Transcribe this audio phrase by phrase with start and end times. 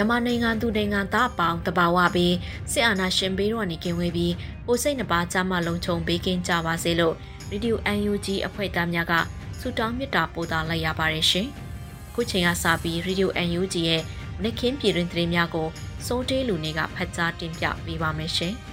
[0.00, 2.34] မြန်မာနိုင်ငံသူနိုင်ငံသားအပေါင်းတဘာဝပြီး
[2.72, 4.34] စစ်အာဏာရှင်ဘေးတော်နေကင်းဝေးပြီး
[4.66, 7.14] ပိုစိတ်နှပါကြမလုံးချုံဘေးကင်းကြပါစေလို့
[7.50, 7.78] ရေဒီယို
[8.10, 9.12] UNG အဖွဲ့သားများက
[9.58, 11.46] ဆုတောင်းမေတ္တာပို့သလိုက်ရပါတယ်ရှင်။
[12.14, 14.02] ခုချိန်ကစပြီးရေဒီယို UNG ရဲ့
[14.42, 15.68] နှစ်ခင်းပြည်တွင်သတင်းများကို
[16.06, 18.54] စိုးတေးလူနေကဖတ်ကြားတင်ပြပေးပါမယ်ရှင်။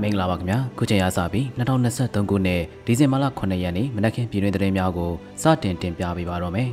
[0.00, 5.10] မင်္ဂလာပါခင်ဗျာခုချိန်ရစပြီး2023ခုနှစ်ဒီဇင်ဘာလ9ရက်နေ့မနက်ခင်းပြည်တွင်သတင်းများကို
[5.42, 6.70] စတင်တင်ပြပေးပါတော့မယ်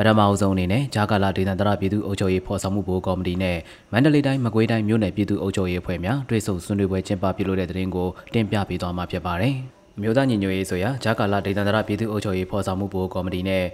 [0.00, 3.56] ပထမအဆုံးအနေနဲ့ဂျာကာလာဒေသန္တရပြည်သူ့အုပ်ချုပ်ရေးဖော်ဆောင်မှုဘိုးကော်မတီနဲ့
[3.92, 9.54] မန္တလေးတိုင်းမကွေးတိုင်းမြို့နယ်ပြည်သူ့အုပ်ချုပ်ရေးအဖွဲ့များတွဲဆုံဆွေးနွေးပွဲကျင်းပပြုလုပ်တဲ့တဲ့ရင်ကိုတင်ပြပေးသွားမှာဖြစ်ပါတယ်။
[9.96, 13.64] အမျိုးသားညီညွတ်ရေးဆိုရာဂျာကာလာဒေသန္တရပြည်သူ့အုပ်ချုပ်ရေးဖော်ဆောင်မှုဘိုးကော်မတီနဲ့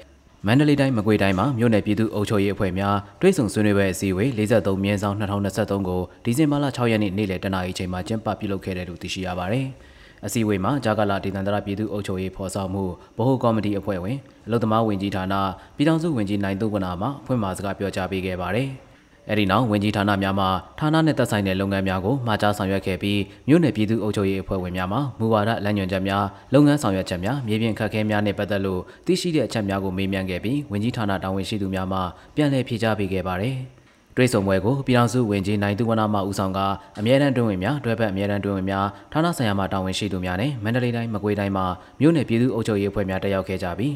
[0.46, 9.66] မန္တလေးတိုင်းမကွေးတိုင်းမှာမြို့နယ်ပြည်သူ့အုပ်ချုပ်ရေးအဖွဲ့များတွဲဆုံဆွေးနွေးပွဲအစည်းအဝေး43မြင်းဆောင်2023ကိုဒီဇင်ဘာလ6ရက်နေ့နေ့လယ်တနာရီချိန်မှာကျင်းပပြုလုပ်ခဲ့တယ်လို့သိရှိရပါတယ်။
[10.26, 12.84] အစည်းအဝေးမှာဂျာကာလာဒေသန္တရပြည်သူ့အုပ်ချုပ်ရေးဖော်ဆောင်မှု
[13.16, 15.34] ဗဟိုကော်မတီအဖွဲ့ဝင် အလုံသမားဝင်ကြီးဌာန
[15.76, 18.68] ပြည်ထောင်စုဝင်ကြီးနိုင်သူဝနာမှဖွင့်မှာစကားပြောကြားပေးခဲ့ပါတယ်။
[19.30, 20.46] အဲဒီနောက်ဝင်ကြီးဌာနများမှ
[20.78, 31.98] ဌာနနဲ့သက်ဆိုင်တဲ့လုပ်ငန်းများကိုမှာကြားဆောင်ရွက်ခဲ့ပြီးမြို့နယ်ပြည်သူ့အုပ်ချုပ်ရေးအဖွဲ့ဝင်များမှမူဝါဒလမ်းညွှန်ချက်များလုပ်ငန်းဆောင်ရွက်ချက်များမြေပြင်ခက်ခဲများနဲ့ပတ်သက်လို့သိရှိတဲ့အချက်များကိုမေးမြန်းခဲ့ပြီးဝင်ကြီးဌာနတာဝန်ရှိသူများမှ
[32.36, 33.56] ပြန်လည်ဖြေကြားပေးခဲ့ပါတယ်။
[34.16, 36.58] တွဲဆုံပွဲကိုပြည်ထောင်စုဝင်ကြီးနိုင်သူဝနမှဦးဆောင်က
[36.98, 41.66] အမြဲတမ်းတွင်ဝင်များတွဲဖက်အမြဲတမ်းတွင်ဝင်များဌာနဆိုင်ရာမှတာဝန်ရှိသူများနဲ့မန္တလေးတိုင်းမကွေးတိုင်းမှာ
[42.00, 43.94] မြို့နယ်ပြည်သူ့အုပ်ချုပ်ရေးအဖွဲ့များတက်ရောက်ခဲ့ကြပြီး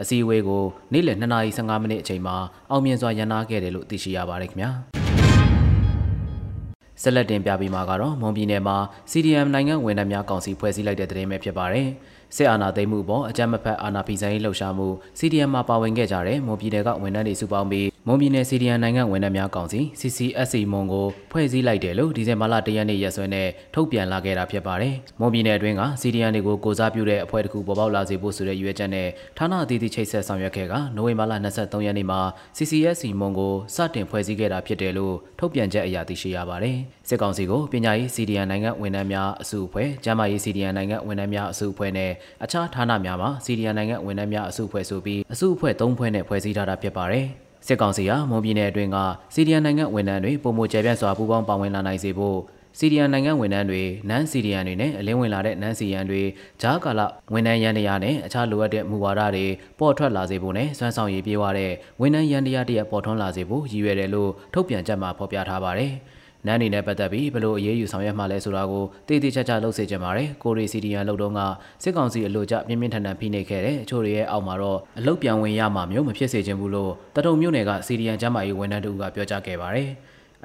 [0.00, 2.36] အစည်းအဝေးကိုနေ့လယ်2:15မိနစ်အချိန်မှာ
[2.70, 4.70] အောင်မြင်စွာရန်နာခဲ့တယ်လို့သိရှိရပါတယ်ခင်ဗျာ
[7.02, 8.76] ဆက်လက်တင်ပြပြီးမှာကတော့မွန်ပြည်နယ်မှာ
[9.10, 11.88] CDM နိုင်ငံဝန်ထမ်းများကောင်စီဖွဲ့စည်းလိုက်တဲ့သတင်းပဲဖြစ်ပါတယ်။
[12.36, 29.08] စစ်အာဏာသိမ်းမှုပေါ်အကြမ်းမဖက်အာဏာဖီဆိုင်ရေးလှုပ်ရှားမှု CDM မှာပါဝင်ခဲ့ကြတဲ့မွန်ပြည်နယ်ကဝန်ထမ်းတွေစုပေါင်းပြီးမွန်ပြည်နယ်စီဒီအန်နိုင်ငံဝန်ထမ်းများကောင်စီ CCSC မွန်ကိုဖွဲ့စည်းလိုက်တယ်လို့ဒီဇင်ဘာလ၁ရက်နေ့ရက်စွဲနဲ့ထုတ်ပြန်လာခဲ့တာဖြစ်ပါတယ်။မွန်ပြည်နယ်အတွင်းကစီဒီအန်တွေကိုကိုစားပြုတဲ့အဖွဲ့တစ်ခုပေါ်ပေါက်လာစေဖို့ဆိုတဲ့ရွေးချက်နဲ့
[29.38, 32.20] ဌာနအသီးသီးချိတ်ဆက်ဆောင်ရွက်ခဲ့ကနိုဝင်ဘာလ23ရက်နေ့မှာ
[32.56, 36.76] CCSC မွန်ကိုစတင်ဖွဲ့စည်းခဲ့တာဖြစ်တယ်လို့ထုတ်ပြန်ချက်အရသိရှိရပါတယ်။
[37.08, 42.10] စစ်ကောင်စီကိုပညာရေး CDN နိုင်ငံဝန်ထမ်းများအစုအဖွဲ့၊ကျန်းမာရေး CDN နိုင်ငံဝန်ထမ်းများအစုအဖွဲ့နဲ့
[42.44, 47.28] အခြားဌာနများမှာ CDN နိုင်ငံဝန်ထမ်းများအစုအဖွဲ့ဆိုပြီးအစုအဖွဲ့၃ဖွဲ့နဲ့ဖွဲ့စည်းထားတာဖြစ်ပါတယ်။
[47.66, 48.98] စစ်ကောင်စီဟာမွန်ပြည်နယ်အတွင်းက
[49.34, 52.38] စီဒီယန်နိုင်ငံဝန်ထမ်းတွေပုံမကျပြန့်စွာပူးပေါင်းပါဝင်လာနိုင်စေဖို့
[52.78, 56.22] စီဒီယန်နိုင်ငံဝန်ထမ်းတွေနန်းစီဒီယန်တွေနဲ့အလင်းဝင်လာတဲ့နန်းစီယန်တွေ
[56.62, 57.00] ဂျားကာလ
[57.32, 59.46] ဝန်ထမ်းရန်တရားနဲ့အခြားလိုအပ်တဲ့မူဝါဒတွေ
[59.78, 65.92] ပေါ်ထွက်လာစေဖို့နဲ့စွမ်းဆောင်ရည်ပြေဝတဲ့ဝန်ထမ်းရန်တရားတရက်ပေါ်ထွန်းလာစေဖို့ရည်ရွယ်တယ်လို့ထုတ်ပြန်ချက်မှာဖော်ပြထားပါတယ်။
[66.46, 71.40] နန်းနေနဲ့ပတ်သက်ပြီးဘလို့အရေးယူဆောင်ရွက်မှလဲဆိုတာကိုတည်တည်ချာချာလုပ်စေချင်ပါတယ်ကိုရီစီဒီယန်လုပ်တော့က
[71.82, 79.90] စစ်ကောင်စီအလို့ကြပြင်းပြင်းထန်ထန်ဖိနှိပ်ခဲ့တဲ့အချို့တွေရဲ့အောက်မှာတော့အလုတ်ပြန်ဝင်ရမှာမျိုးမဖြစ်စေချင်ဘူးလို့တထုံမြို့နယ်ကစီဒီယန်ကျမ်းမာရေးဝန်ထမ်းတို့ကပြောကြားခဲ့ပါတယ်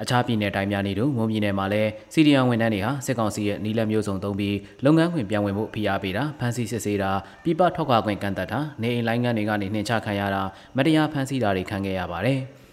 [0.02, 7.10] အခြားပြည်နယ်တိုင်းများနေတို့မွန်ပြည်နယ်မှာလည်းစီဒီယန်ဝန်ထမ်းတွေဟာစစ်ကောင်စီရဲ့နီးလက်မျိုးစုံသုံးပြီးလုပ်ငန်းခွင်ပြောင်းဝင်ဖို့ဖိအားပေးတာဖမ်းဆီးစစ်ဆေးတာ
[7.44, 10.42] ပြပထောက်ခွာခွင့်ကန့်သတ်တာနေအိမ်လိုင်းငန်းတွေကနေနှင်ချခံရတာ
[10.76, 12.40] မတရားဖမ်းဆီးတာတွေခံခဲ့ရပါတယ်။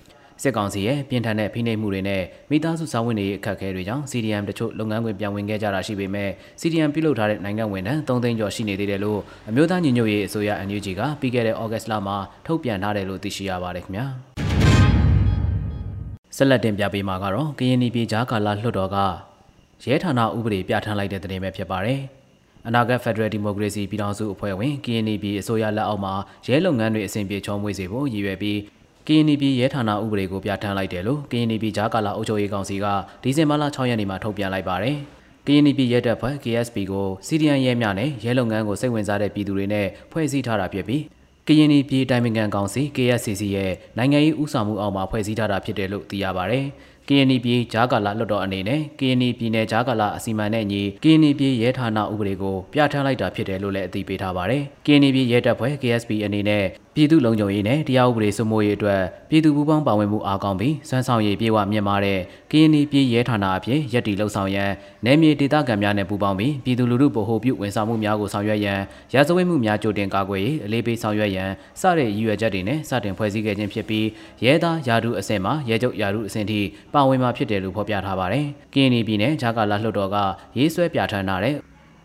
[0.43, 6.29] စစ်ကောင်စီရဲ့ပြင်းထန်တဲ့ဖိနှိပ်မှုတွေနဲ့မိသားစုစာဝင်တွေအခက်အခဲတွေကြောင့် CDM တချို့လုပ်ငန်းခွင်ပြန်ဝင်ခဲ့ကြတာရှိပေမဲ့
[6.61, 9.19] CDM ပြုလုပ်ထားတဲ့နိုင်ငံဝန်ထမ်း3သိန်းကျော်ရှိနေသေးတယ်လို့
[9.49, 14.05] အမျိုးသားညီညွတ်ရေးအစိုးရ NUG ကပြီးခဲ့တဲ့ဩဂတ်လမှာထုတ်ပြန်ထားတယ်လို့သိရှိရပါတယ်ခင်ဗျာ
[16.35, 18.97] ဆက်လက်တင်ပြပေးမှာကတော့ကရင်ပြည်ကြားကာလလွှတ်တော်က
[19.85, 21.99] ရဲဌာနဥပဒေပြဋ္ဌာန်းလိုက်တဲ့တင်ပဲဖြစ်ပါတယ်
[22.67, 26.13] အနာဂတ်ဖက်ဒရယ်ဒီမိုကရေစီပြည်ထောင်စုအဖွဲ့ဝင် KNP အစိုးရလက်အောက်မှာ
[26.45, 28.57] ရဲလုပ်ငန်းတွေအဆင်ပြေချောမွေ့စေဖို့ရည်ရွယ်ပြီး
[29.07, 32.85] KNB ရဲဌာနဥပဒေကိုပြဋ္ဌာန်းလိုက်တယ်လို့ KNB ဂျာကာလာအုပ်ချုပ်ရေးကောင်စီက
[33.23, 34.95] ဒီဇင်ဘာလ6ရက်နေ့မှာထုတ်ပြန်လိုက်ပါတယ်။
[35.45, 41.03] KNB ရဲတပ်ဖွဲ့ KSP ကို CDN ရဲများနဲ့ရဲလုပ်ငန်းကိုစိတ်ဝင်စားတဲ့ပြည်သူတွေနဲ့ဖွဲ့စည်းထားတာဖြစ်ပြီး
[41.47, 46.65] ကရင်ပြည်တိုင်ပင်ခံကောင်စီ KSCC ရဲ့နိုင်ငံရေးဥဆောင်မှုအောက်မှာဖွဲ့စည်းထားတာဖြစ်တယ်လို့သိရပါတယ်။
[47.07, 62.19] KNY ပြည်ဂျာကာလာလွှတ်တော်အနေနဲ့ KNY ပြည်နယ်ဂျာကာလာအစီအမံနဲ့ညီ KNY ပြည်ရဲဌာနဥပဒေကိုပြဋ္ဌာန်းလိုက်တာဖြစ်တယ်လို့လည်းအသိပေးထားပါတယ်။ KNY ပြည်ရဲတပ်ဖွဲ့ KSP အနေနဲ့ ပြည်သူ့လုံခြုံရေးနဲ့တရားဥပဒေစိုးမိုးရေးအတွက်ပြည်သူ့ပူးပေါင်းပါဝင်မှုအားကောင်းပြီးစွမ်းဆောင်ရည်ပြေဝမြင့်မားတဲ့
[62.51, 64.71] KNY ပြည်ရဲဌာနအဖြစ်ရည်တည်လှုပ်ဆောင်ရန်
[65.05, 68.79] နယ်မြေဒေသခံများနဲ့ပူးပေါင်းပြီးပြည်သူလူထုဗဟိုပြုဝန်ဆောင်မှုများကိုဆောင်ရွက်ရန်
[69.13, 71.49] ရာဇဝတ်မှုများကြိုတင်ကာကွယ်ရေးအလေးပေးဆောင်ရွက်ရန်
[71.81, 74.07] စတဲ့ရည်ရွယ်ချက်တွေနဲ့စတင်ဖွဲ့စည်းခဲ့ခြင်းဖြစ်ပြီး
[74.43, 76.59] ရဲသားယာဒုအဆင့်မှာရဲချုပ်ယာဒုအဆင့်ထိ
[76.93, 80.17] ပါဝင်မှာဖြစ်တယ်လို့ဖော်ပြထားပါတယ်။ KNY ပြည်နယ်ဂျာကာလာလွှတ်တော်က
[80.57, 81.55] ရေးဆွဲပြဋ္ဌာန်းထားတဲ့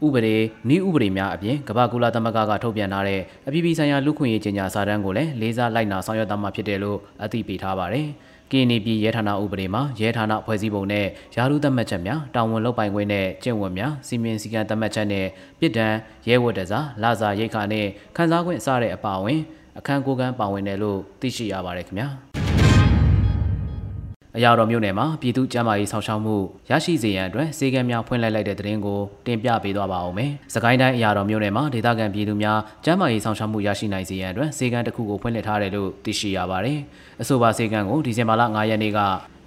[0.07, 0.37] ဥပဒေ
[0.69, 8.09] နည်းဥပဒေများအပြင်ကမ္ဘာကူလာသမဂ္ဂကထုတ်ပြန်ထားတဲ့အပြည်ပြည်ဆိုင်ရာလူခွင့်ရေးကြေညာစာတမ်းကိုလည်းလေးစားလိုက်နာဆောင်ရွက်သားမှာဖြစ်တယ်လို့အသိပေးထားပါတယ်။
[8.53, 15.27] ကင်းနီပြည်ရဲဌာနဥပဒေမှာရဲဌာနဖွဲ့စည်းပုံနဲ့ယာရုသတ်မှတ်ချက်များတာဝန်လုပ်ပိုင်ခွင့်နဲ့ကျင့်ဝတ်များစီမင်းစည်းကမ်းသတ်မှတ်ချက်နဲ့
[15.59, 15.87] ပြည်တံ
[16.29, 17.87] ရဲဝတ်တစားလာစာရိတ်ခါနဲ့
[18.17, 19.41] ခန်းစားခွင့်စတဲ့အပါအဝင်
[19.79, 22.09] အခန်းကိုယ်ကန်းပါဝင်တယ်လို့သိရှိရပါတယ်ခင်ဗျာ။
[24.37, 26.37] အရာတော်မြို့နယ်မှာပြည်သူ့ကျန်းမာရေးဆောင်ရှောက်မှု
[26.71, 36.79] ရရှိစေရန်အတွက်စေကံများဖွင့်လှစ်လိုက်တဲ့တဲ့ရင်ကိုတင်ပြပေးသွားပါအောင်မယ်။စကိုင်းတိုင်းအရာတော်မြို့နယ်မှာဒေသခံပြည်သူများကျန်းမာရေးဆောင်ရှောက်မှုရရှိနိုင်စေရန်အတွက်စေကံတစ်ခုကိုဖွင့်လှစ်ထားတယ်လို့သိရှိရပါတယ်။
[37.23, 38.99] အဆိုပါစေကံကိုဒီဇင်ဘာလ9ရက်နေ့က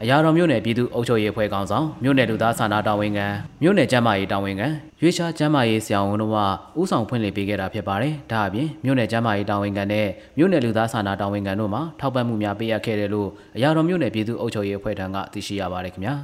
[0.04, 3.28] အရာတော်မြို့နယ်ပြည်သူ့အုပ်ချုပ်ရေးအဖွဲ့ကောင်ဆောင်မြို့နယ်လူသားစာနာတာဝန်ခံ
[3.62, 4.68] မြို့နယ်ကျန်းမာရေးတာဝန်ခံ
[5.02, 6.38] ရွေးရှားကျန်းမာရေးဆရာဝန်တို့က
[6.80, 10.08] ဥဆောင်ဖွင့်လှစ်ပေးခဲ့တာဖြစ်ပါတယ်။ဒါအပြင်မြို့နယ်ကျန်းမာရေးတာဝန်ခံနဲ့
[10.38, 16.14] မြို့နယ်လူသားစာနာတာဝန်ခံတို့မှထောက်ပံ့မှုများပေးအပ်ခဲ့တယ်လို့အရာတော်မြို့နယ်ပြည်သူ့အုပ်ချုပ်ရေးအဖွဲ့ထံကသိရှိရပါတယ်ခင်ဗျာ။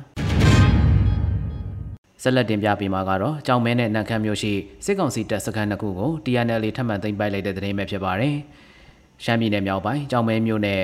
[2.22, 4.52] ဆက်လက်တင်ပြပေးမှာကတော့ကြောင်မဲနဲ့နန်ခမ်းမြို့ရှိ
[4.86, 8.36] စစ်ကောင်စီတပ်စခန်းတစ်ခုကို TNL ထပ်မံသိမ်းပိုက်လိုက်တဲ့သတင်းပဲဖြစ်ပါတယ်။
[9.24, 10.82] ရှမ်းပြည်နယ်မြောက်ပိုင်းကြောင်မဲမြို့နယ်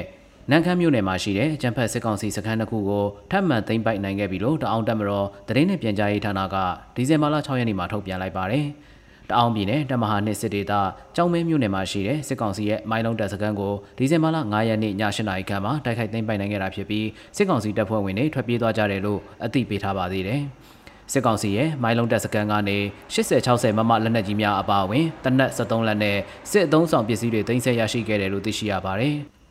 [0.52, 6.56] နန်ခမ်းမြို့နယ်မှာရှိတဲ့ကျန်းဖက်စစ်ကောင်စီစခန်းတစ်ခုကိုထပ်မံသိမ်းပိုက်နိုင်ခဲ့ပြီလို့တအောင်တက်မတော်သတင်းနဲ့ပြန်ကြားရေးဌာနက
[6.96, 8.66] ဒီဇင်ဘာလ6ရက်နေ့မှာထုတ်ပြန်လိုက်ပါတယ်။
[9.30, 10.74] တအောင်ပြည်နယ်တမဟာနှစ်စစ်ဒေသ
[11.16, 17.08] ကျောင်းမဲမြို့နယ်မှာရှိတဲ့စစ်ကောင်စီရဲ့မိုင်းလုံးတပ်စခန်းကိုဒီဇင်ဘာလ9ရက်နေ့ည8နာရီခန့်မှာတိုက်ခိုက်သိမ်းပိုက်နိုင်ခဲ့တာဖြစ်ပြီး
[17.38, 20.42] စစ်ကောင်စီတပ်ဖွဲ့ဝင်တွေထွက်ပြေးသွားကြတယ်လို့အသိပေးထားပါသေးတယ်။
[21.12, 22.78] စစ်ကောင်စီရဲ့မိုင်းလုံးတပ်စကန်ကနေ
[23.14, 26.18] 80-60မမလက်နက်ကြီးများအပါအဝင်တနက်73လက်နဲ့
[26.52, 29.18] စစ်အုံဆောင်ပစ္စည်းတွေတင်ဆက်ရရှိခဲ့တယ်လို့သိရှိရပါတယ်။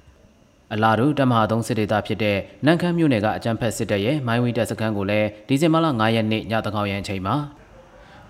[0.74, 7.36] အလားတူတမဟာသုံးစစ်ဒေသဖြစ်တဲ့နန်ခမ်းမြို့နယ်ကအကြမ်းဖက်စစ်တပ်ရဲ့မိုင်းဝီတပ်စခန်းကိုလည်းဒီဇင်ဘာလ9ရက်နေ့ညတကောင်ရန်အချိန်မှာ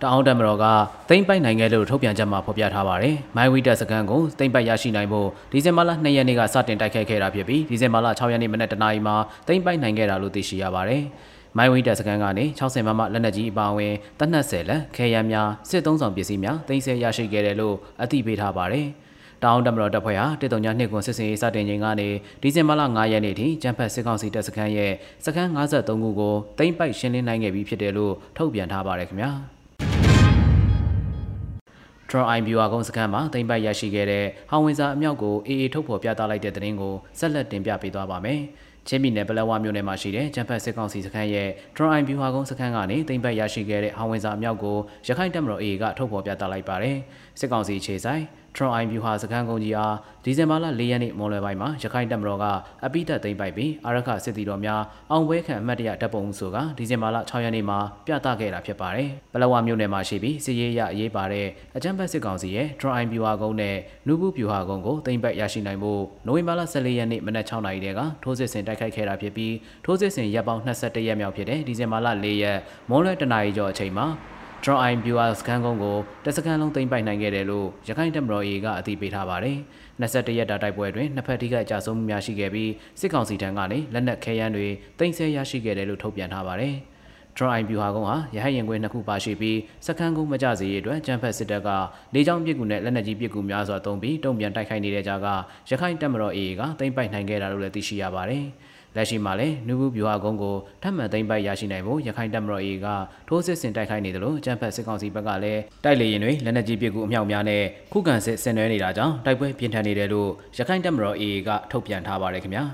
[0.01, 0.65] တအောင်တမတော်က
[1.09, 9.17] တိမ့်ပိုက်နိုင်ခဲ့လို့ထုတ်ပြန်ချက်မှာဖော်ပြထားပါတယ်။မိုင်းဝီတပ်စခန်းကိုတိမ့်ပိုက်ရရှိနိုင်ဖို့ဒီဇင်ဘာလ2ရက်နေ့ကစတင်တိုက်ခိုက်ခဲ့တာဖြစ်ပြီးဒီဇင်ဘာလ6ရက်နေ့မနက်တနာရီမှာ
[9.49, 11.03] တိမ့်ပိုက်နိုင်ခဲ့တာလို့သိရှိရပါတယ်။
[11.57, 18.87] မိုင်းဝင်းတပ်စခန်းကနေ60မမလက်နက်ကြီးအပါအဝင်တနက်10လက်ခဲယမ်းများစစ်သုံးဆောင်ပစ္စည်းများတင်ဆက်ရရှိခဲ့တယ်လို့အသိပေးထားပါတယ်။
[19.45, 22.09] တောင်တမတော်တပ်ဖွဲ့ဟာတေတုံညာနှစ်ကွန်စစ်စင်ရေးစတင်ချိန်ကနေ
[22.43, 24.93] ဒီဇင်ဘာလ9ရက်နေ့ထိကျန်းဖက်စစ်ကောင်စီတပ်စခန်းရဲ့
[25.25, 29.31] စခန်း53ခုကိုတိမ့်ပိုက်ရှင်းလင်းနိုင်ခဲ့ပြီးဖြစ်တယ်လို့ထုတ်ပြန်ထားပါတယ်ခင်ဗျာ
[32.09, 38.41] ထရိုအိုင်ဘီဝါကုန်းစခန်းမှာတိမ့်ပိုက်ရရှိခဲ့တဲ့ဟောင်ဝင်စာအမြောက်ကိုအေအေထုတ်ဖော်ပြသလိုက်တဲ့သတင်းကိုဆက်လက်တင်ပြပေးသွားပါမယ်။
[38.89, 44.77] ချင်းပြည်နယ်ပလက်ဝမြို့နယ်မှာရှိတဲ့ကျန်းဖက်စစ်ကောင်စီစခန်းရဲ့ထရိုအိုင်ဘီဝါကုန်းစခန်းကနေတိမ့်ပိုက်ရရှိခဲ့တဲ့ဟောင်ဝင်စာအမြောက်ကို
[45.09, 46.97] ရခိုင်တပ်မတော်အေအေကထုတ်ဖော်ပြသလိုက်ပါတယ်။
[47.41, 48.23] စစ်ကောင်စီခြေဆိုင်
[48.57, 49.95] ထရွန်အိုင်ဗျူဟာစခန်းကုန်းကြီးအား
[50.25, 52.45] ဒီဇင်ဘာလ၄ရက်နေ့မွန်လွယ်ပိုင်းမှာရခိုင်တပ်မတော်က
[52.85, 61.47] အပိသက်သိမ်းပိုက်ပြီးအာရခစစ်တီတော်များအောင်ပွဲခံအမတ်တရတပ်ပုံဆိုကဒီဇင်ဘာလ6ရက်နေ့မှာပြသခဲ့တာဖြစ်ပါတယ်။ပလဝမြို့နယ်မှာရှိပြီးစစ်ရေးရအရေးပါတဲ့
[61.77, 63.77] အကြမ်းဖက်စစ်ကောင်စီရဲ့ထရွန်အိုင်ဗျူဟာကုန်းနဲ့
[64.07, 72.59] နူဘူးဗျူဟာကုန်းကိုသိမ်းပိုက်ရရှိနိုင်ဖို့နိုဝင်ဘာလ14ရက်နေ့မနက်6နာရီတည်းကထိုးစစ်ဆင်တိုက်ခိုက်ခဲ့တာဖြစ်ပြီးထိုးစစ်ဆင်ရပ်ပေါင်း22ရက်မြောက်ဖြစ်တဲ့ဒီဇင်ဘာလ4ရက်
[72.91, 74.07] မွန်လွယ်တနာရီကျော်အချိန်မှာ
[74.65, 79.57] Draw Eye Viewer စကန်ကုန်းကိုတစ်စကန်လုံးသိမ်းပိုက်နိုင်ခဲ့တယ်လို့ရခိုင်တပ်မတော် A ကအသိပေးထားပါတယ်။
[80.01, 82.71] 21ရက်တာတိုက်ပွဲတွင်နှစ်ဖက်ထိခိုက်ကြဆုံးမှုများရှိခဲ့ပြီး
[83.01, 84.67] စစ်ကောင်စီထံကနေလက်နက်ခဲယမ်းတွေ
[84.99, 86.75] တင်ဆက်ရရှိခဲ့တယ်လို့ထုတ်ပြန်ထားပါတယ်။
[87.37, 91.69] Draw Eye Viewer ကုန်းဟာရဟတ်ရင်ခွင်နှစ်ခုပါရှိပြီးစကန်ကုန်းမကြစေရအတွက်ကျန်းဖက်စစ်တပ်က
[92.15, 95.27] လေကြောင်းပစ်ကူနဲ့လက်နက်ကြီးပစ်ကူများစွာသုံးပြီးတုံ့ပြန်တိုက်ခိုက်နေတဲ့ကြားက
[95.71, 98.45] ရခိုင်တပ်မတော် A ကသိမ်းပိုက်နိုင်ခဲ့တာလို့လည်းသိရှိရပါတယ်။
[98.97, 102.87] လက်ရှိမှာလည်းနူဘူးဗျူဟာကုန်းကိုထပ်မံသိမ်းပိုက်ရရှိနိုင်ဖို့ရခိုင်တပ်မတော် AA က
[103.29, 112.65] ထိုးစစ်ဆင်တိုက်ခိုက်နေတယ်လို့အကြံဖက်စစ်ကောင်စီဘက်ကလည်းတိုက်လေရင်တွေလက်နက်ကြီးပစ်ကူအမြောက်များနဲ့ခုခံစစ်ဆင်နွှဲနေတာကြောင့်တိုက်ပွဲပြင်းထန်နေတယ်လို့ရခိုင်တပ်မတော် AA ကထုတ်ပြန်ထားပါတယ်ခင်ဗျာ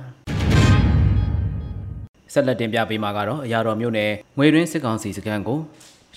[2.33, 5.59] ဆက်လက်တင်ပြပေးမှာကတော့အရာတော်မြို့နယ်ငွေရင်းစစ်ကောင်စီစခန်းကို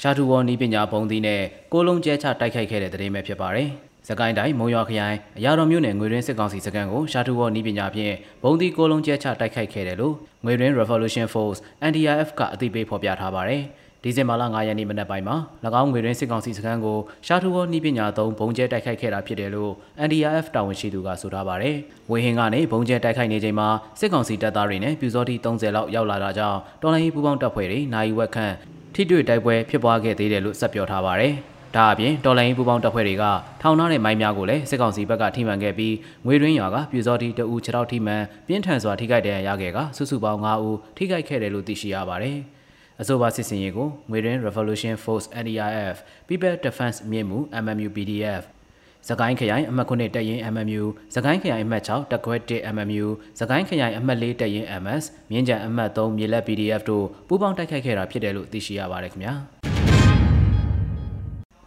[0.01, 1.41] ရှာတူဝေါ်နီးပညာဘုံသီးနဲ့
[1.74, 3.70] ကိုလုံးကျဲချတိုက်ခိုက်ခဲ့တဲ့တဲ့ရင်ပဲဖြစ်ပါတယ်
[4.12, 10.15] စကိုင်းတိုင်းမုံရွာခရိုင်အရာတော်မြို့နယ်ငွေရင်းစစ်ကောင်စီစခန်းကိုရှာတူဝေါ်နီးပညာဖြင့်ဘုံဒီကိုလုံးကျဲချတိုက်ခိုက်ခဲ့တယ်လို့
[10.46, 13.63] ငွေရင်း Revolution Force NDRF ကအသိပေးဖော်ပြထားပါတယ်။
[14.03, 15.36] ဒီဇင်ဘာလ9ရက်နေ့မနက်ပိုင်းမှာ၎
[15.82, 19.72] င်းငွေရင်းစစ်ကောင်စီစခန်းကိုရှာတူဝေါ်နီးပညာသုံးဘုံကျဲတိုက်ခိုက်ခဲ့တာဖြစ်တယ်လို့
[20.08, 21.75] NDRF တာဝန်ရှိသူကဆိုထားပါတယ်။
[22.12, 23.68] ဝေဟင်ကနေဘုံကျဲတိုက်ခိုက်နေချိန်မှာ
[24.00, 28.53] စစ်ကောင်စီတပ်သားတွေနဲ့ပြူစောတိ30လောက်ရောက်လာတာကြောင့်တော်လိုင်းပူပေါင်းတပ်ဖွဲ့တွေနိုင်ဝက်ခန့်
[28.94, 31.36] ထိတွေ့တိုက်ပွဲဖြစ်ပွားခဲ့သေးတယ်လို့ဆက်ပြောထားပါတယ်။
[31.75, 33.23] ဒါအပြင်တော်လိုင်းပူပေါင်းတပ်ဖွဲ့တွေက
[33.61, 42.37] ထောင်ထားတဲ့မိုင်းများကိုလည်းစစ်ကောင်စီဘက်ကထိမှန်ခဲ့ပြီးငွေရင်းရွာကပြူစောတိတအူခြေထောက်ထိမှန်ပြင်းထန်စွာထိခိုက်ဒဏ်ရာရခဲ့ကစုစုပေါင်း9ဦးထိခိုက်ခဲ့တယ်လို့သိရှိရပါတယ်။
[43.01, 45.95] အဆိုပါစစ်စင်ရေးကိုငွေရင်း Revolution Force NDRF
[46.27, 48.43] People Defense မြင့်မှု MMU PDF
[49.09, 50.83] စကိုင်းခရိုင်အမှတ်9တက်ရင် MMU
[51.15, 53.05] စကိုင်းခရိုင်အမှတ်6တက်ခွဲ1 MMU
[53.39, 59.70] စကိုင်းခရိုင်အမှတ်4တက်ရင် MS မြင်းကြံအမှတ်3မြေလက် PDF တို့ပူးပေါင်းတိုက်ခိုက်ခဲ့တာဖြစ်တယ်လို့သိရှိရပါတယ်ခင်ဗျာ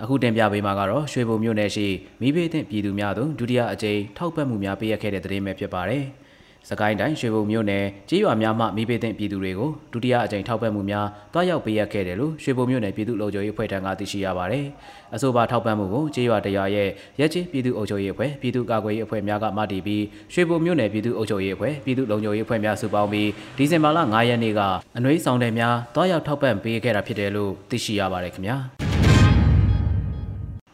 [0.05, 1.87] အခုတင်ပြပေးမှာကတော့ရွှေဘုံမြို့နယ်ရှိ
[2.21, 6.05] မိဘတဲ့ပြည်သူများသို့ဒုတိယအကြိမ်ထောက်ပံ့မှုများပေးရခဲ့တဲ့သတင်းပဲဖြစ်ပါတယ်။
[6.71, 14.67] စကိုင်းတိုင်းရွှေဘုံမြို့နယ်ကြေးရွာများမှမိဘတဲ့ပြည်သူတွေကိုဒုတိယအကြိမ်ထောက်ပံ့မှုများတွားရောက်ပေးရခဲ့တယ်လို့ရွှေဘုံမြို့နယ်ပြည်သူ့လုံခြုံရေးအဖွဲ့ထံကသိရှိရပါတယ်။
[15.15, 16.89] အဆိုပါထောက်ပံ့မှုကိုကြေးရွာတရားရဲ့
[17.21, 24.61] ရက်ချင်းပြည်သူ့အုပ်ချုပ်ရေးအဖွဲ့ပြည်သူ့ကာကွယ်ရေးအဖွဲ့များကမတည်ပြီးရွှေဘုံမြို့နယ်ပြည်သူ့အုပ်ချုပ်ရေးအဖွဲ့ပြည်သူ့လုံခြုံရေးအဖွဲ့များစုပေါင်းပြီးဒီဇင်ဘာလ9ရက်နေ့က
[24.97, 28.59] အနှွေးဆောင်တယ်များတွားရောက်ထောက်ပံ့ပေးခဲ့တာဖြစ်တယ်လို့သိရှိရပါတယ်ခင်ဗျာ။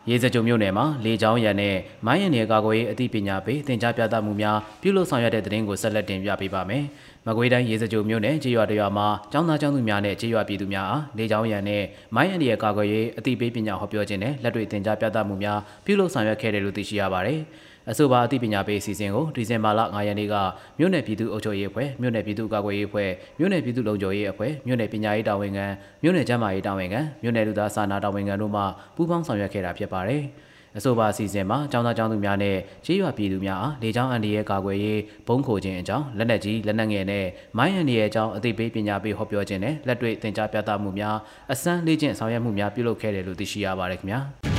[0.09, 1.76] ရေစကြုံမြို့နယ်မှာလေကြောင်းရန်နဲ့
[2.07, 6.85] မိုင်းရန်နယ်ကာကွယ်ရေးအသိပညာပေးသင်ကြားပြသမှုများပြုလုပ်ဆောင်ရွက်တဲ့တဲ့တင်ကိုဆက်လက်တင်ပြပေးပါမယ်။
[7.26, 11.83] မကွေးတိုင်းရေစကြုံမြို့နယ်ကြေးရွာတရွာမှာကျောင်းသားကျောင်းသူများနဲ့ကြေးရွာပြည်သူများအားလေကြောင်းရန်နဲ့
[12.14, 17.40] မိုင်းရန်နယ်ကာကွယ်ရေးအသိပေးပညာဟောပြောခြင်းနဲ့လက်တွေ့သင်ကြားပြသမှုများပြုလုပ်ဆောင်ရွက်ခဲ့တယ်လို့သိရှိရပါတယ်။
[17.90, 20.35] အဆိုပါအသိပညာပေးအစီအစဉ်ကိုဒီဇင်ဘာလ9ရက်နေ့က
[20.78, 25.66] မြို့နယ်ပြည်သူ့အုပ်ချုပ်ရေးအဖွဲ့မြို့နယ်ပြည်သူ့ကာကွယ်ရေးအဖွဲ့မြို့နယ်ပြည်သူ့လုံခြုံရေးအဖွဲ့မြို့နယ်ပညာရေးတာဝန်ခံ
[26.02, 28.62] မြို့နယ်ကျန်းမာရေးတာဝန်ခံမြို့နယ်လူသားစာနာတာဝန်ခံတို့မှ
[28.97, 30.23] ပူးပေါင်းဆောင်ရွက်ခဲ့တာဖြစ်ပါတယ်။
[30.78, 32.56] အဆိုပါအစီအစဉ်မှာចောင်းသားចောင်းသူများနဲ့
[32.87, 37.26] ကြေးရွာပြည်သူများအားလေကြောင်းအန်ဒီရဲ့ကာကွယ်ရေးဘုံခိုခြင်းအကြောင်းလက်နက်ကြီးလက်နက်ငယ်နဲ့
[37.59, 41.16] မိုင်းအန်ဒီရဲ့အကြောင်းအသိပေးပညာပေးဟောပြောခြင်းနဲ့လက်တွေ့သင်ကြားပြသမှုများ
[41.52, 44.20] အစမ်းလေ့ကျင့်ဆောင်ရွက်မှုများပြုလုပ်ခဲ့တယ်လို့သိရှိရပါတယ်ခင်ဗျာ။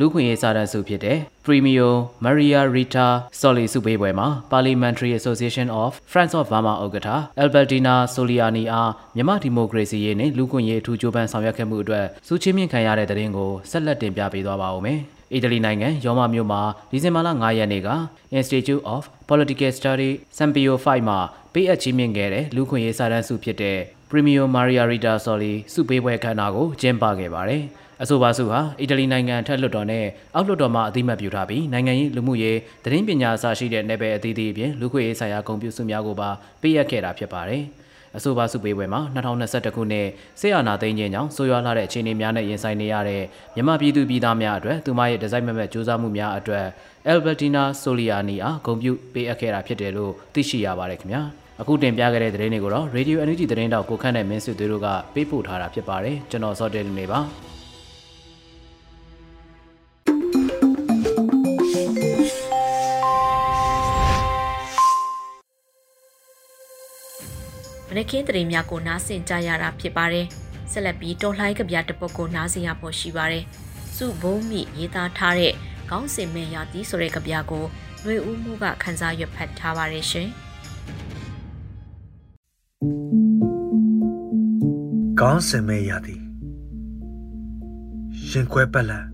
[0.00, 1.88] လူခွင့်ရေးစာတမ်းစုဖြစ်တဲ့ Premio
[2.24, 3.08] Maria Rita
[3.40, 7.08] Soli စုပေးပွဲမှာ Parliamentary Association of Friends of Burma ဥက္ကဋ္ဌ
[7.42, 14.98] Albertina Soliani အားမြန်မာဒီမိုကရေစီရေးနဲ့လူခွင့်ရေးအထူးကြိုးပမ်းဆောင်ရွက်ခဲ့မှုအတွက်စုချင်းမြင့်ခံရတဲ့တဲ့ရင်ကိုဆက်လက်တင်ပြပေးသွားပါဦးမယ်။
[15.32, 17.90] အီတလီနိုင်ငံရောမမြို့မှာဒီဇင်ဘာလ9ရက်နေ့က
[18.38, 21.18] Institute of Political Study Sampio 5မှာ
[21.52, 23.78] ပေးအပ်ချီးမြှင့်ခဲ့တဲ့လူခွင့်ရေးစာတမ်းစုဖြစ်တဲ့
[24.10, 27.64] Premio Maria Rita Soli စုပေးပွဲခမ်းနားကိုကျင်းပခဲ့ပါတယ်။
[28.02, 36.30] အဆိုပါစုဟာအီတလီနိုင်ငံထက်လွှတ်တော်နဲ့အောက်လွှတ်တော်မှအသိမှတ်ပြုထားပြီးနိုင်ငံရေးလူမှုရေးသတင်းပညာအစရှိတဲ့နယ်ပယ်အသီးသီးအပြင်လူခွေရေးဆိုင်ရာဂုဏ်ပြုစုများကိုပါ
[36.62, 37.62] ပေးအပ်ခဲ့တာဖြစ်ပါတယ်။
[38.16, 40.06] အဆိုပါစုပေးပွဲမှာ2021ခုနှစ်
[40.40, 43.22] ဆေးအာနာသိန်းချင်းကြောင့်ဆိုးရွားလာတဲ့အခြေအနေများနဲ့ရင်ဆိုင်နေရတဲ့
[43.54, 46.66] မြန်မာပြည်သူပြည်သားများအတွက်သူမရဲ့ဒီဇိုင်းမမတ်စူးစမ်းမှုများအတွက်
[47.12, 51.22] Albertina Soliani အားဂုဏ်ပြုပေးအပ်ခဲ့တာဖြစ်တယ်လို့သိရှိရပါတယ်ခင်ဗျာ။
[51.60, 57.20] အခုတင်ပြခဲ့တဲ့သတင်းတွေကိုတော့ Radio Energy သတင်းတောက်ကိုခန့်တဲ့မင်းစစ်သွေးတို့ကပေးပို့ထားတာဖြစ်ပါတယ်ကျွန်တော်စောတဲနေပါ
[67.96, 70.26] နခင်းတရေများကိုနားဆင်ကြရတာဖြစ်ပါတယ်။
[70.72, 73.44] ဆက်လက်ပြီးတော်လှိုင်းကဗျာတစ်ပုဒ်ကိုနားဆင်ရဖို့ရှိပါတယ်။
[73.96, 75.52] စုဘုံမိရေးသားထားတဲ့
[75.90, 77.64] ကောင်းစင်မဲ့ရသည်ဆိုတဲ့ကဗျာကို
[78.02, 80.28] ຫນွေဦးမှုကခန်းစားရွက်ဖတ်ထားပါတယ်ရှင်။
[85.20, 86.22] ကောင်းစင်မဲ့ရသည်
[88.28, 89.06] ရှင်ခွဲပက်လက်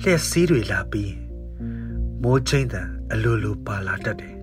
[0.00, 1.12] လျှက်စည်းတွေလာပြီး
[2.22, 4.41] မိုးချင်းတန်အလိုလိုပါလာတတ်တယ်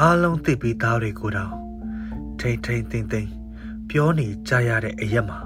[0.00, 1.54] အားလုံးသိပြီးသားတွေကိုတောင်
[2.40, 3.30] ထိမ့်ထိမ့်သိမ့်သိမ့်
[3.88, 5.38] ပြောနေကြရတဲ့အရက်မှာ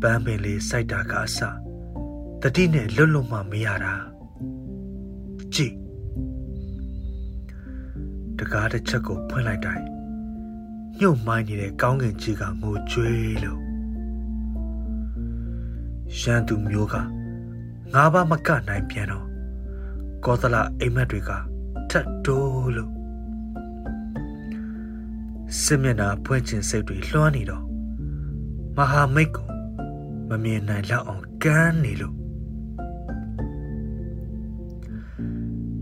[0.00, 1.38] ပန်းပင်လေးစိုက်တာကအစ
[2.42, 3.94] တတိနဲ့လွတ်လွတ်မှမရတာ
[5.54, 5.74] ကြည့်
[8.38, 9.84] တကားတစ်ချက်ကိုဖွင့်လိုက်တိုင်း
[10.98, 13.60] ညှို့မိုင်းနေတဲ့ကောင်းကင်ကြီးကငိုကြွေးလို့
[16.20, 16.94] ရန်သူမျိုးက
[17.94, 19.26] ငါးပါးမကနိုင်ပြန်တော့
[20.24, 21.30] ကောသလအိမ်မက်တွေက
[21.90, 22.97] ထတ်တိုးလို့
[25.62, 27.64] စစ်မျက်နှာဖွင့်ခြင်းစိတ်တွေလွှမ်းနေတော့
[28.76, 29.48] မဟာမိတ်ကို
[30.28, 32.14] မမြင်နိုင်လောက်အောင်ကန်းနေလို့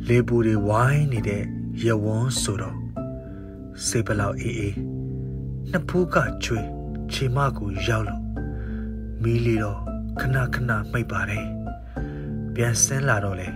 [0.09, 1.43] လေပူတွေဝိုင်းနေတဲ့
[1.85, 2.77] ရဝန်းဆိုတော့
[3.87, 4.77] စိတ်ပလောက်အေးအေး
[5.71, 6.61] နှစ်ဖူးကချွေ
[7.13, 8.23] ခြေမကိုရောက်လို့
[9.23, 9.81] မီးလီတော့
[10.21, 11.47] ခဏခဏမိတ်ပါတယ်
[12.55, 13.49] ပြန်ဆင်းလာတော့လေ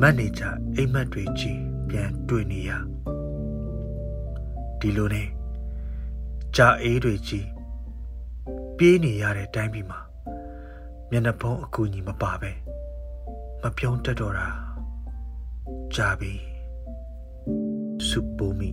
[0.00, 2.70] မန်နေဂျာအိမ်မက်တွေကြည့်ပြန်တွေ့နေရ
[4.80, 5.28] ဒီလိုနဲ့
[6.56, 7.48] ကြာအေးတွေကြီး
[8.76, 10.00] ပြေးနေရတဲ့တိုင်းပြည်မှာ
[11.10, 12.50] မျက်နှာဖုံးအကူအညီမပါပဲ
[13.62, 14.48] မပြုံးတက်တော့တာ
[15.94, 16.32] ကြာပြီ
[18.08, 18.70] စုပူမီ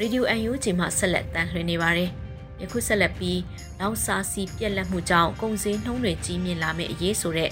[0.00, 2.10] ရေဒီယိုအန်ယူဂျီမှဆက်လက်တန်လှည့်နေပါတယ်။
[2.62, 3.40] ယခုဆက်လက်ပြီး
[3.80, 7.50] လောက်စာစီပြက်လက်မှုကြောင့်ကုန်စည်နှုန်းတွေကြီးမြင့်လာမယ့်အရေးဆိုတဲ့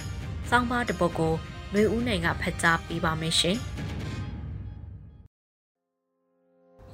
[0.48, 1.34] စောင်းပါတစ်ပုဒ်ကို
[1.72, 3.56] လွေဦးနိုင်ကဖတ်ကြားပေးပါမယ်ရှင်။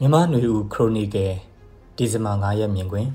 [0.01, 1.35] မြမနွေဦးခရိုနီကယ်
[1.97, 3.09] ဒီဇင်ဘာ9ရက်မြင်ကွင်း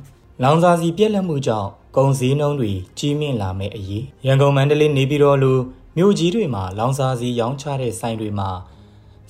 [0.44, 5.58] လောင်စာစီပြက်လက်မှုကြောင့်ကုန်စည်နှုန်းတွေကြီးမြင့်လာမယ့်အရေးရန်ကုန်မန္တလေးနေပြည်တော်လို
[5.98, 8.50] မြို့ကြီးတွေမှာလောင်စာစီရောင်းချတဲ့ဆိုင်တွေမှာ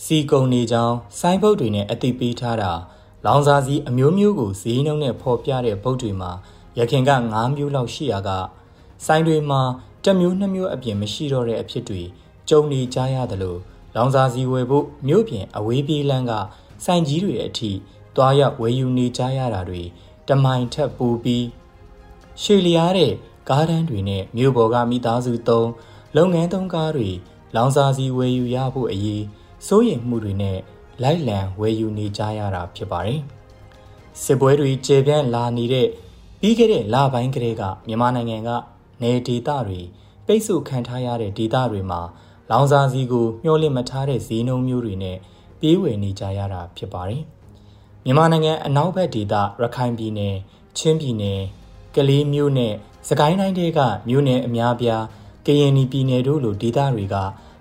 [0.04, 2.72] စီကုန်နေကြောင်းဆိုင်းဘုတ်တွေနဲ့အသိပေးထားတာ
[3.30, 6.32] လောင်စာစီအမျိုးမျိုးကိုဈေးနှုန်းနဲ့ဖော်ပြတဲ့ဘုတ်တွေမှာ
[6.78, 8.30] ရခင်က9မျိုးလောက်ရှိရာက
[9.06, 9.62] ဆိုင်တွေမှာ
[10.04, 12.02] တစ်မျိုးနှစ်မျိုးအပြင်မရှိတော့တဲ့အဖြစ်တွေ
[12.50, 13.60] ကြုံနေကြရတယ်လို့
[13.96, 16.34] လောင်စာစီဝယ်ဖို့မြို့ပြင်အဝေးပြေးလမ်းက
[16.86, 17.72] ဆိုင်ကြီးတွေအထိ
[18.16, 19.82] တွားရောက်ဝယ်ယူနေကြရတာတွေ
[20.28, 21.46] တမိုင်ထက်ပိုပြီး
[22.42, 23.14] ရှေလျားတဲ့
[23.50, 25.70] ကားတန်းတွေနဲ့မြို့ပေါ်ကမိသားစုသုံး
[26.16, 27.10] လုပ်ငန်းသုံးကားတွေ
[27.56, 29.24] လောင်စာစီဝယ်ယူရဖို့အရေး
[29.68, 30.60] စိုးရိမ်မှုတွေနဲ့
[31.04, 33.22] လိုက်လံဝယ်ယူနေကြရတာဖြစ်ပါတယ်။
[34.24, 35.88] စစ်ပွဲတွေကျေပြန့်လာနေတဲ့
[36.40, 38.50] ပြီးခဲ့တဲ့လပိုင်းကလေးကမြန်မာနိုင်ငံက
[39.02, 39.82] နေဒေသတွေ
[40.26, 42.02] ပိတ်ဆို့ခံထားရတဲ့ဒေသတွေမှာ
[42.52, 45.18] လောင်စာစီကိုမျှော်လင့်မထားတဲ့ဈေးနှုန်းမျိုးတွေနဲ့
[45.60, 47.24] ပြေးဝယ်နေကြရတာဖြစ်ပါတယ်။
[48.06, 50.36] မြန်မာနိုင်ငံအနောက်ဘက်ဒေသရခိုင်ပြည်နယ်
[50.78, 51.42] ချင်းပြည်နယ်
[51.96, 52.74] ကလေးမြို့နဲ့
[53.10, 55.04] စကိုင်းတိုင်းတွေကမြို့နယ်အများပြား
[55.46, 57.16] ကရင်ပြည်နယ်တို့လိုဒေသတွေက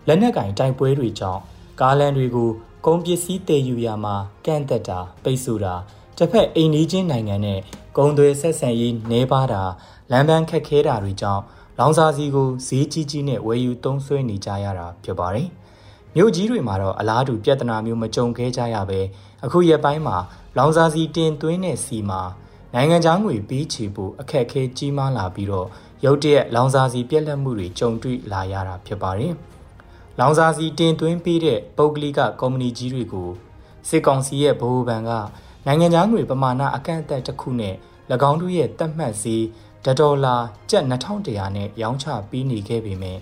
[0.07, 1.43] လက်နက်ကင်တိုက်ပွဲတွေကြောင့်
[1.81, 2.50] ကားလမ်းတွေကို
[2.85, 4.14] ကုန်ပစ္စည်းတည်ယူရမှာ
[4.47, 5.75] ကန့်သက်တာပိတ်ဆို့တာ
[6.16, 7.61] တစ်ဖက်အိမ်နီးချင်းနိုင်ငံနဲ့
[7.97, 9.62] ကုန်သွယ်ဆက်ဆံရေးနှဲပါတာ
[10.11, 11.42] လမ်းပန်းခက်ခဲတာတွေကြောင့်
[11.78, 15.49] လောင်စာစီကိုဈေးကြီးကြီးနဲ့ဝယ်ယူသုံးစွဲနေကြရတာဖြစ်ပါတယ်။
[16.14, 19.00] မြို့ကြီးတွေမှာတော့အလားတူပြဿနာမျိုးမကြုံခဲ့ကြရပဲ
[19.45, 20.16] အခုရက်ပိုင်းမှာ
[20.56, 22.21] လောင်စာစီတင်သွင်းတဲ့စီမှာ
[22.75, 25.68] နိုင်ငံခြားငွေပေးချေဖို့အခက်အခဲကြီးမားလာပြီးတော့
[26.04, 29.35] ရုတ်တရက်လောင်စာစီပြက်လက်မှုတွေကြုံတွေ့လာရတာဖြစ်ပါတယ်။
[30.20, 33.30] လောင်စာစီတင်သွင်းပေးတဲ့ပုဂ္ဂလိကကုမ္ပဏီကြီးတွေကို
[33.88, 35.11] စစ်ကောင်စီရဲ့ဗဟိုဘဏ်က
[35.66, 37.75] နိုင်ငံခြားငွေပမာဏအကန့်အသတ်တစ်ခုနဲ့၎
[38.30, 39.37] င်းတို့ရဲ့တက်မှတ်စီ
[39.85, 40.37] ဒေါ်လာ
[40.70, 43.18] ကျပ်2100နဲ့ရောင်းချပေးနေခဲ့ပေမဲ့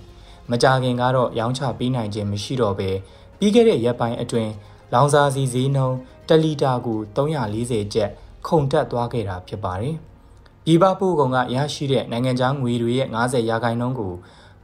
[0.50, 2.90] မကြခင်ကတော့ရောင်းချပေးနိုင်ခြင်းမရှိတော့ပဲ
[3.38, 4.52] ပြီးခဲ့တဲ့ရက်ပိုင်းအတွင်း
[4.92, 5.96] လောင်စာစီဈေးနှုန်း
[6.28, 8.10] 1လီတာကို340ကျပ်
[8.46, 9.96] ခုန်တက်သွားခဲ့တာဖြစ်ပါတယ်။
[10.64, 14.14] ပြည်ပပို့ကုန်ကရရှိတဲ့နိုင်ငံခြားငွေတွေရဲ့90ရာခိုင်နှုန်းကို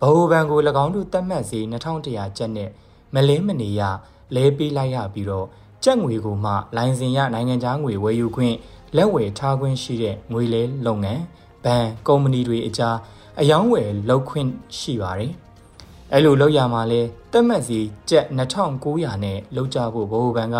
[0.02, 2.71] ဗဟိုဘဏ်ကို၎င်းတို့သတ်မှတ်ဈေး2100ကျပ်နဲ့
[3.14, 3.83] မလင်းမနေရ
[4.35, 5.47] လဲပေးလိုက်ရပြီးတော့
[5.84, 8.56] ကျပ်ငွေကိုမှလိုင်စင်ရနိုင်ငံခြားငွေဝယ်ယူခွင့်
[8.97, 11.23] လက်ဝယ်ထားခွင့်ရှိတဲ့ငွေလဲလုပ်ငန်း
[11.65, 12.97] ဘဏ်ကုမ္ပဏီတွေအကြား
[13.41, 15.32] အယောင်းဝယ်လုပ်ခွင့်ရှိပါတယ်။
[16.13, 17.00] အဲလိုလုပ်ရမှာလဲ
[17.32, 17.78] တက်မှတ်စီ
[18.10, 20.56] ကျပ်2900နဲ့လုပ်ကြဖို့ဗဟိုဘဏ်က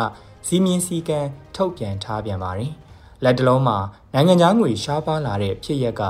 [0.46, 2.72] စီမင်းစည်းကမ်းထုတ်ပြန်ထားပြန်ပါတယ်။
[3.24, 3.79] လက်တလုံးမှာ
[4.14, 6.05] နိုင်ငံခြားငွေရှားပါလာတဲ့ဖြစ်ရက်က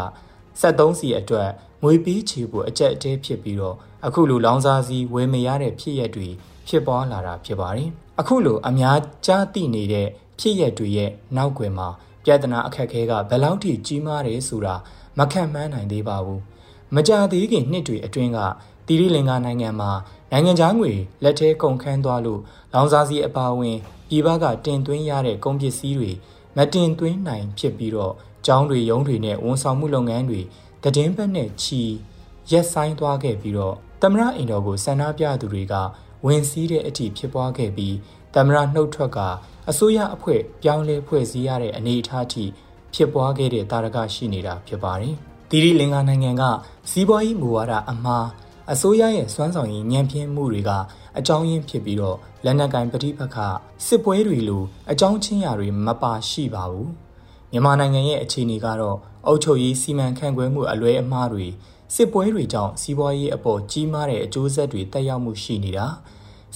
[0.60, 1.50] 73စီအတွက်
[1.82, 6.28] ငွေပေးချေဖို့အကြက်အတဲဖြစ်ပြီးတော့အခုလိုလောင်စာစီဝယ်မရတဲ့ဖြစ်ရက်တွေ
[6.68, 7.88] ဖြစ်ပွားလာတာဖြစ်ပါတယ်။
[8.20, 11.88] အခုလိုအများကြားသိနေတဲ့ဖြစ်ရက်တွေရဲ့နောက်ွယ်မှာ
[12.24, 14.74] ပြဿနာအခက်အခဲကဘယ်လောက်ထိကြီးမားတယ်ဆိုတာ
[15.18, 16.40] မခံမှန်းနိုင်သေးပါဘူး။
[16.94, 18.38] မကြသေးခင်နှစ်တွေအတွင်းက
[18.86, 19.90] တီရီလင်္ကာနိုင်ငံမှာ
[20.32, 22.40] နိုင်ငံခြားငွေလက်ထဲကုန်ခန်းသွားလို့
[22.74, 23.76] လောင်စာစီအပါအဝင်
[24.08, 26.10] ပြည်ပကတင်သွင်းရတဲ့ကုန်ပစ္စည်းတွေ
[26.56, 28.14] မတင်သွင်းနိုင်ဖြစ်ပြီးတော့
[28.46, 30.40] ကျောင်းတွေရုံးတွေနဲ့ဝန်ဆောင်မှုလုပ်ငန်းတွေ
[30.82, 31.82] တည်င်းဘက်နဲ့ချီ
[32.50, 35.74] ရက်ဆိုင်သွားခဲ့ပြီးတော့သမရအင်တော်ကိုဆန္ဒပြသူတွေက
[36.26, 37.96] ဝင်စည်းတဲ့အထိဖြစ်ပွားခဲ့ပြီး
[38.34, 39.18] သမရနှုတ်ထွက်က
[39.70, 42.44] အစိုးရအဖွဲ့ပြောင်းလဲဖွဲ့စည်းရတဲ့အနေအထားထိ
[42.94, 45.14] ဖြစ်ပွားခဲ့တဲ့တာရကရှိနေတာဖြစ်ပါတယ်။
[45.50, 46.42] တီရီလင်္ကာနိုင်ငံက
[46.90, 48.26] စီးပွားရေးမူဝါဒအမှား
[48.72, 50.70] အစိုးရရဲ့စွမ်းဆောင်ရည်ညံပြင်းမှုတွေက
[51.18, 53.36] အကြောင်းရင်းဖြစ်ပြီးတော့လက်နက်ကင်ပဋိပက္ခ
[53.86, 56.88] စစ်ပွဲတွေလိုအကြောင်းချင်းရာတွေမပါရှိပါဘူး။
[57.52, 61.46] မြန်မာနိုင်ငံရဲ့အခြေအနေကတော့ အုပ်ချုပ်ရေးစီမံခန့်ခွဲမှုအလွဲအမှားတွေ
[61.94, 65.86] စစ်ပွဲတွေကြောင့်စီးပွားရေးအပေါ်ကြီးမားတဲ့အကျိုးဆက်တွေတက်ရောက်မှုရှိနေတာ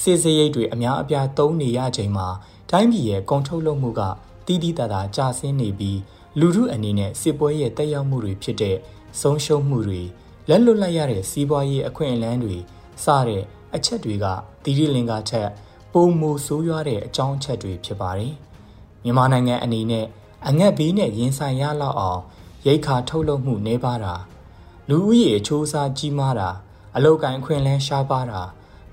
[0.03, 2.29] စစ်စရိတ်တွေအများအပြားသုံးနေရချိန်မှာ
[2.70, 4.00] တိုင်းပြည်ရဲ့ကုန်ထုတ်လုပ်မှုက
[4.46, 5.98] တီးတီးတာတာကျဆင်းနေပြီး
[6.40, 8.77] လူထုအနေနဲ့စစ်ပွဲရဲ့တက်ရောက်မှုတွေဖြစ်တဲ့
[9.20, 10.03] ဆုံးရှုံးမှုတွေ
[10.48, 12.57] လက်လွတ်လိုက်ရတဲ့စီးပွားရေးအခွင့်အလမ်းတွေ
[13.05, 13.42] စတဲ့
[13.74, 14.27] အချက်တွေက
[14.64, 15.48] တီရီလင်္ကာချက်
[15.92, 18.33] ပုံမူဆိုးရွားတဲ့အကြောင်းအချက်တွေဖြစ်ပါတယ်။
[19.05, 20.07] မြန်မာနိုင်ငံအနေနဲ့
[20.48, 22.20] အငတ်ဘေးနဲ့ရင်ဆိုင်ရလောက်အောင်
[22.66, 24.14] ရိတ်ခါထုတ်လုပ်မှုနှဲပါတာ
[24.88, 26.50] လူဦးရေအချိုးအစားကြီးမားတာ
[26.96, 28.40] အလောက်ကန်ခွင့်လန်းရှားပါတာ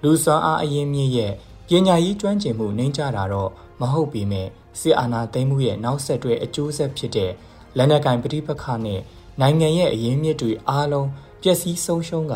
[0.04, 1.34] လူစွမ်းအားအရင်မြင့်ရဲ့
[1.68, 4.48] ပညာရေးကျွမ်းကျင်မှုနှိမ့်ကြတာတော့မဟုတ်ပေမဲ့
[4.80, 7.32] စစ်အာဏာသိမ်းမှုရဲ့နောက်ဆက်တွဲအကျိုးဆက်ဖြစ်တဲ့
[7.78, 9.02] လက်နက်ကင်ပဋိပက္ခနဲ့
[9.42, 11.10] နိုင်ငံရဲ့အရင်းမြစ်တွေအားလုံး
[11.42, 12.36] ပျက်စီးဆုံးရှုံးက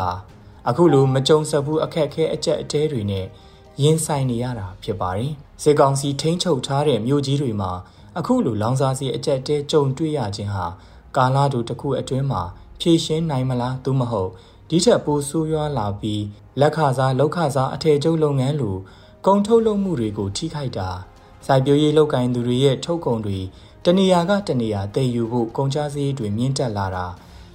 [0.70, 3.26] အခုလိုမကြုံစဘူးအခက်အခဲအကျက်အတဲတွေနဲ့
[3.82, 7.72] ရင်ဆိုင်နေရတာဖြစ်ပါတယ်။စေကောင်စီထိန်းချုပ်ထားတဲ့မြို့ကြီးတွေမှာ
[8.18, 10.66] အခုလိုလောင်စာစီအကျက်တဲကြုံတွေ့ရခြင်းဟာ
[11.18, 12.42] ကာလာတူတစ်ခုအတွင်းမှာ
[12.80, 14.32] ဖြည့်ရှင်းနိုင်မလားသို့မဟုတ်
[14.70, 16.24] ဒီထက်ပိုဆိုးရွားလာပြီး
[16.60, 18.78] လက်ခစားလောက်ခစားအထည်ချုပ်လုပ်ငန်းလို
[19.26, 20.90] ကုန်ထုတ်လုပ်မှုတွေကိုထိခိုက်တာ
[21.46, 23.40] စိုက်ပျိုးရေးလုပ်ကိုင်သူတွေရဲ့ထုတ်ကုန်တွေ
[23.86, 27.06] တနေရာကတနေရာတည်ယူဖို့ကုန်ကျစရိတ်တွေမြင့်တက်လာတာ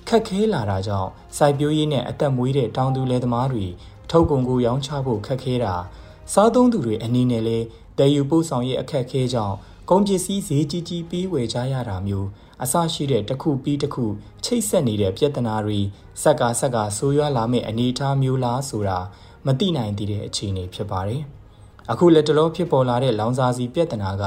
[0.08, 3.66] ခက်ခဲလာတာကြောင့်စိုက်ပျိုးရေးနဲ့အသက်မွေးတဲ့တောင်သူလယ်သမားတွေ
[4.10, 5.74] ထုတ်ကုန်ကိုရောင်းချဖို့ခက်ခဲတာ
[6.32, 7.58] စားသုံးသူတွေအနေနဲ့လဲ
[7.98, 9.56] တည်ယူပို့ဆောင်ရေးအခက်ခဲကြောင့်
[9.90, 12.28] ကုန်ပစ္စည်းဈေးကြီးကြီးပေးဝယ်ကြရတာမျိုး
[12.62, 14.04] အဆရှိတဲ့တစ်ခုပြီးတစ်ခု
[14.44, 15.80] ချိတ်ဆက်နေတဲ့ပြဿနာတွေ
[16.22, 18.98] စက်ကစက်ကဆိုးရွားလာမယ့်အနေအထားမျိုးလားဆိုတာ
[19.46, 21.22] မသိနိုင်သေးတဲ့အခြေအနေဖြစ်ပါတယ်။
[21.90, 24.24] အခုလက်တလောဖြစ်ပေါ်လာတဲ့လောင်စာစီပြဿနာက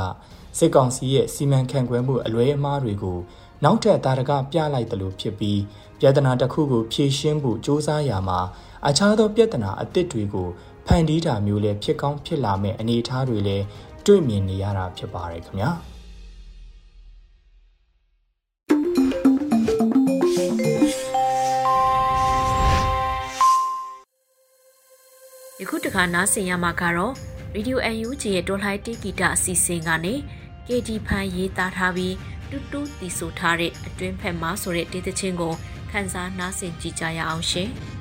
[0.58, 3.20] စစ်ကောင်စီရဲ့စီမံခန့်ခွဲမှုအလွဲအမှားတွေကို
[3.64, 5.62] နောက်ထပ်တာရကပြလိုက်တယ်လို့ဖြစ်ပြီး
[6.00, 8.40] ပြဿနာတစ်ခုကိုဖြေရှင်းဖို့စ조사ရမှာ
[8.88, 10.48] အခြားသောပြဿနာအသစ်တွေကို
[10.86, 13.66] ဖန်တီးတာမျိုးလည်းဖြစ်ကောင်းဖြစ်လာမယ့်အနေအထားတွေလည်း
[14.06, 15.72] တွေ့မြင်နေရတာဖြစ်ပါတယ်ခင်ဗျာ
[25.64, 27.14] ယခုတခါနားဆင်ရမှာကတော့
[27.56, 30.14] Radio UNG ရဲ့တော်လှန်တေးဂီတအစီအစဉ်ကနေ
[30.68, 32.16] KD ဖန်ရေးသားထားပြီး
[32.50, 35.54] တူတူတီဆိုထားတဲ့အတွင်းဖက်မှာဆိုတဲ့တေးသချင်းကို
[35.92, 37.70] ခန်းစားနားဆင်ကြကြရအောင်ရှင်။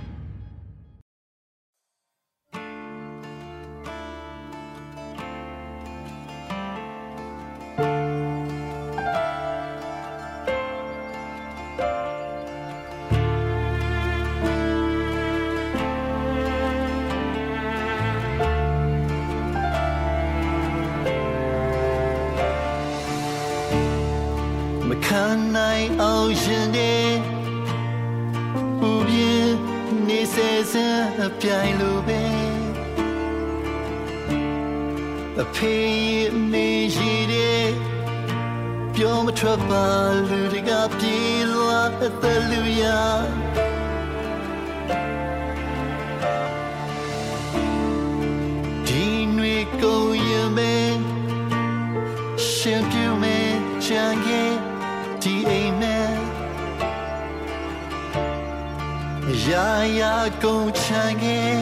[59.49, 61.57] ရာရာကုန်ချန်ခဲ့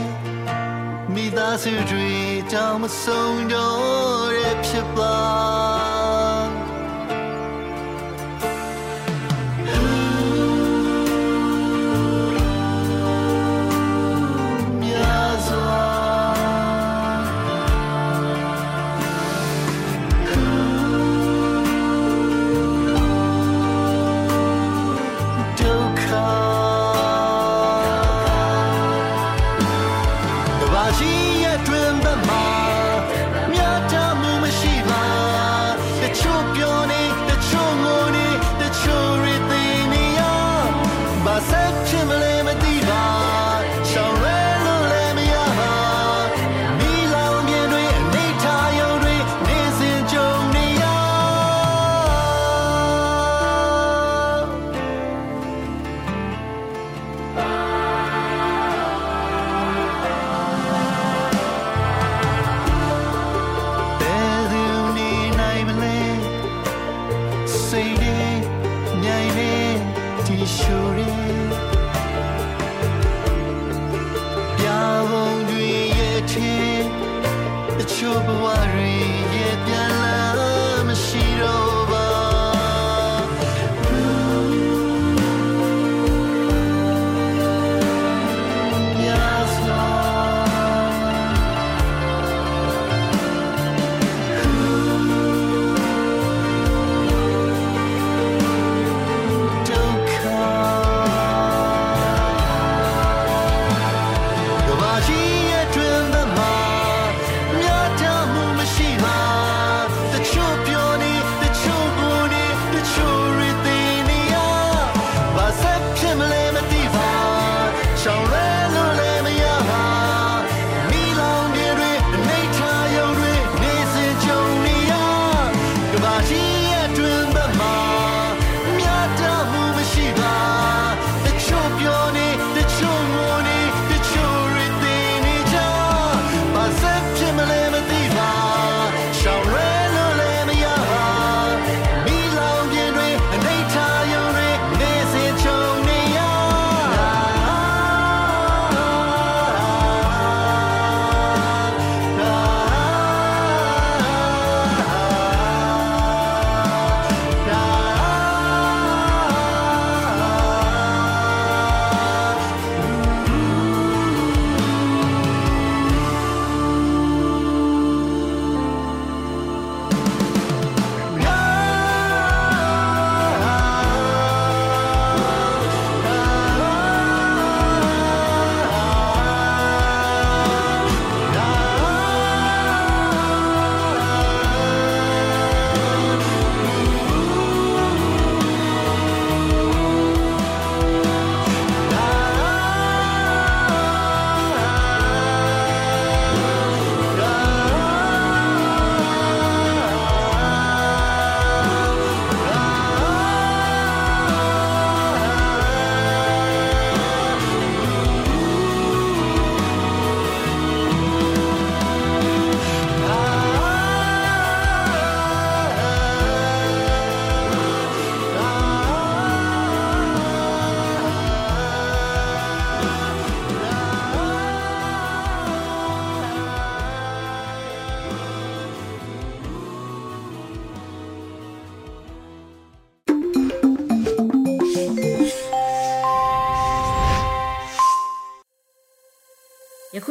[1.15, 2.11] မိသားစုတွေ
[2.53, 6.40] တောင်မဆုံးတော့တဲ့ဖြစ်ပါ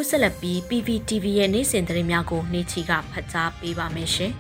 [0.02, 4.32] ခုဆက်လက်ပြီး PPTV ရဲ့နေ့စဉ်သတင်းများကိုနေချီကဖတ်ကြားပေးပါမယ်ရှင်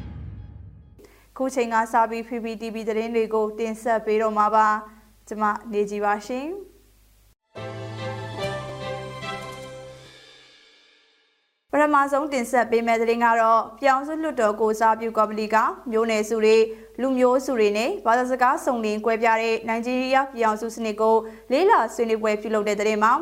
[1.37, 4.67] ။ခုချိန်ကစာပြီး PPTV သတင်းတွေကိုတင်ဆက်ပေးတော့မှာပါ။
[5.27, 6.47] ကျွန်မနေကြပါရှင်။
[11.71, 15.57] ပထမဆုံးတင်ဆက်ပေးမယ့်သတင်းကတော့ပြောင်စုလွတ်တော်ကိုစားပြုကော်မတီက
[15.91, 16.57] မျိုးနယ်စုတွေ
[17.01, 21.15] လူမျိုးစုတွေနဲ့ဘာသာစကားစုံလင်ကွဲပြားတဲ့နိုင်ဂျီးရီးယားပြောင်စုစနစ်ကို
[21.51, 23.13] လေးလာဆွေးနွေးပွဲပြုလုပ်တဲ့တဲ့မှာ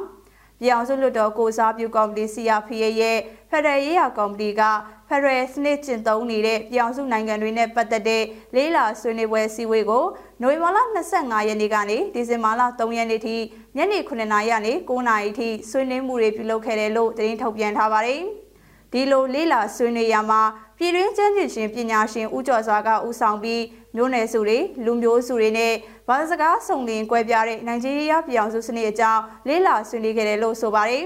[0.59, 3.17] ပြည်အောင်စုလွှတ်တော်ကိုစားပြုကော်မတီ CRPA ရဲ့
[3.49, 4.61] ဖက်ဒရယ်ရေးရာကော်မတီက
[5.07, 8.23] ဖက်ဒရယ်စနစ်ကျင့်သုံးနေတဲ့ပြည်အောင်စုနိုင်ငံတွေနဲ့ပတ်သက်တဲ့
[8.55, 10.05] လေးလာဆွေးနွေးပွဲစည်းဝေးကို
[10.41, 10.77] နိုဝင်ဘာလ
[11.13, 13.35] 25ရက်နေ့ကနေဒီဇင်ဘာလ3ရက်နေ့ထိ
[13.77, 18.21] ညနေ9:00နာရီကနေ9:00နာရီထိဆွေးနွေးမှုတွေပြုလုပ်ခဲ့တယ်လို့သတင်းထုတ်ပြန်ထားပါတယ်။
[18.93, 20.41] ဒီလိုလေးလာဆွေးနွေးရမှာ
[20.77, 23.63] ပြည်တွင်းကျန်းကျင်ရှင်ပညာရှင်ဦးကျော်စွာကဦးဆောင်ပြီး
[23.95, 25.73] မျိုးနယ်စုတွေလူမျိုးစုတွေနဲ့
[26.09, 31.05] ဘာသာစကားစုံလင်ကွဲပြားတဲ့နိုင်ဂျီးရီးယားပြည်အောင်စုစနစ်အကြောင်းလေးလာဆွေးနွေးခဲ့တယ်လို့ဆိုပါတယ်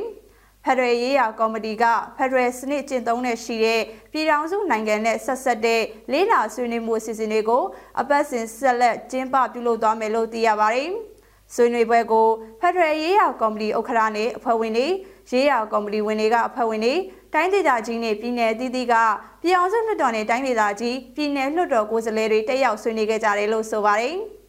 [0.63, 1.83] ဖက်ဒရယ်ရေးရာကော်မတီက
[2.17, 7.63] ဖက်ဒရယ်စနစ်ကျင့်သုံးတဲ့ရှိတဲ့ပြည်ထောင်စုနိုင်ငံနဲ့ဆက်ဆက်တဲ့လေးလာဆွေးနွေးမှုအစီအစဉ်တွေကို
[8.01, 10.89] အပတ်စဉ်ဆက်လက်ကျင်းပပြုလုပ်သွားမယ်လို့သိရပါတယ်။
[11.55, 12.27] ဆွေးနွေးပွဲကို
[12.61, 14.87] ဖက်ဒရယ်ရေးရာကော်မတီဥက္ကဋ္ဌနဲ့အဖွဲ့ဝင်တွေ
[15.31, 16.95] ရေးရာကော်မတီဝင်တွေကအဖွဲ့ဝင်တွေ
[17.33, 18.93] တိုင်းဒေသကြီးနဲ့ပြည်내အသီးသီးက
[19.41, 24.17] ပြည်အောင်စုလွှတ်တော်နဲ့တိုင်းဒေသကြီးပြည်내လွှတ်တော်ကိုယ်စားလှယ်တွေတက်ရောက်ဆွေးနွေးခဲ့ကြတယ်လို့ဆိုပါတယ်။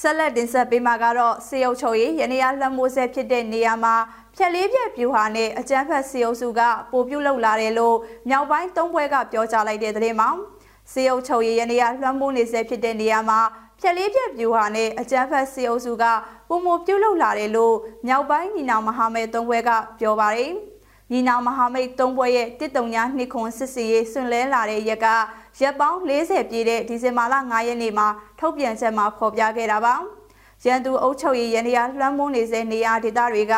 [0.00, 3.94] ဆက်လက်တင်ဆက်ပေးမှာကတော့စေအုပ်ချုပ်ရေးရနေရလွှမ်းမိုးဆဲဖြစ်တဲ့နေရာမှာ
[4.36, 6.60] ဖြက်လေးပြက်ပြူဟာနဲ့အကြမ်းဖက်စေအုပ်စုက
[6.92, 7.96] ပိုပြုတ်လောက်လာတယ်လို့
[8.28, 10.30] မြောက်ပိုင်းသုံးဘွဲကပြောကြားလိုက်တဲ့သတင်းမှာ
[10.92, 13.40] စေအုပ်ချုပ်ရေးရနေရလွှမ်းမိုးနေဆဲဖြစ်တဲ့နေရာမှာ
[13.80, 16.04] ဖြက်လေးပြက်ပြူဟာနဲ့အကြမ်းဖက်စေအုပ်စုက
[16.48, 17.74] ပုံမပြုတ်လောက်လာတယ်လို့
[18.06, 20.52] မြောက်ပိုင်းညီနောင်မဟာမိတ်သုံးဘွဲကပြောပါတယ်
[21.12, 25.06] ညီနောင်မဟာမိတ်သုံးဘွဲရဲ့တစ်တုံညာနှစ်ခွန်စစ်စီရေးဆွန်လဲလာတဲ့ရက်က
[25.60, 29.94] ရက်ပေါင်း40ပြည့်တဲ့ဒီဇင်ဘာလ9ရက်နေ့မှာထုတ်ပြန်ချက်မှာဖော်ပြခဲ့တာပါ
[30.66, 33.54] ရန်သူအုပ်ချုပ်ရေးရန်ရာလွှမ်းမိုးနေစေနေရာဒေသတွေက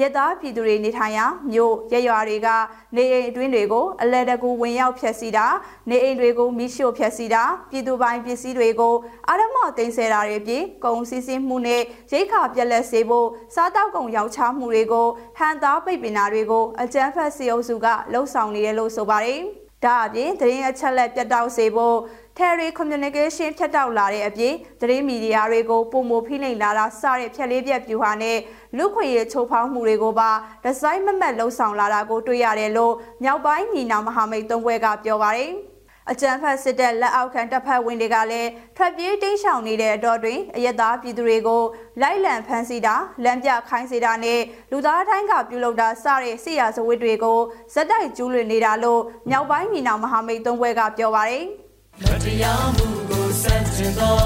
[0.00, 2.48] ရက်သားပြည်သူတွေနေထိုင်ရာမြို့ရရွာတွေက
[2.96, 5.46] နေအိမ်အတွင်းတွေကိုအလဲတကူဝင်ရောက်ဖျက်ဆီးတာ
[5.90, 8.94] နေအိမ်တွေကိုမိရှို့ဖျက်ဆီးတာပြည်သူပိုင်ပစ္စည်းတွေကို
[9.28, 15.06] အာရမသိမ်းဆဲတာတွေပြင်ကုန်စည်စင်းမှုနဲ့ရိတ်ခါပြက်လက်စေဖို့စားတောက်ကုန်ရောက်ချမှုတွေကို
[15.38, 21.96] ဟန်သားပိတ်ပင်တာတွေကိုအကြမ်းဖက်စီအုပ်စုကလှုံ့ဆော်နေတယ်လို့ဆိုပါတယ် ဒါအပြင်သတင်းအချက်လက်ပြတ်တောက်စေဖို့
[22.38, 28.38] Terry Communication ဖြတ်တောက်လာတဲ့အပြင်သတင်းမီဒီယာတွေကိုပုံမဖိနှိပ်လာတာစတဲ့ဖြက်လေးပြက်ပြူဟာနဲ့
[28.76, 30.30] လူခွေရချိုးဖောက်မှုတွေကိုပါ
[30.64, 35.69] ဒီဇိုင်းမမတ်လှုံ့ဆော်လာတာကိုတွေ့ရတယ်လို့မြောက်ပိုင်းညီနောင်မဟာမိတ်သုံးဘွဲကပြောပါတယ်
[36.12, 41.62] အကြံဖတ်စစ်တပ်လက်အောက်ခံတပ်ဖက်ဝင်တွေကလည်းထွက်ပြေးတိမ်းရှောင်နေတဲ့အတော့တွင်အယက်သားပြည်သူတွေကို
[42.02, 42.94] လိုက်လံဖမ်းဆီးတာ
[43.24, 47.38] လမ်းပြခိုင်းစေတာနဲ့လူသားတိုင်းကပြုလုပ်တာစတဲ့စစ်ရာဇဝတ်တွေကို
[47.74, 51.44] ဇက်တိုက်ကျူးလွန်နေတာလို့မြောက်ပိုင်းညီနောင်မဟာမိတ်သုံးဘွဲကပြောပါတယ်။
[52.02, 54.18] မတရားမှုကိုစန့်ကျင်သော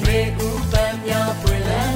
[0.00, 1.95] တွေဥပံများပွင့်လန်း